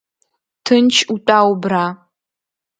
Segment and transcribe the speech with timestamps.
[0.65, 1.85] Ҭынч утәа убра!